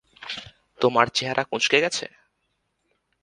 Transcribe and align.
তোমমার 0.81 1.07
চেহারা 1.09 1.43
কুচঁকে 1.43 1.77
গেছে? 1.81 2.05